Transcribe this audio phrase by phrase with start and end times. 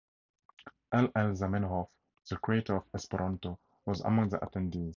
[0.93, 1.09] L.
[1.13, 1.35] L.
[1.35, 1.87] Zamenhof,
[2.27, 4.89] the creator of Esperanto, was among the attendees.